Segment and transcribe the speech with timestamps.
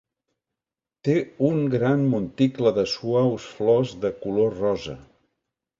[1.07, 1.15] Té
[1.49, 4.99] un gran monticle de suaus flors de color rosa.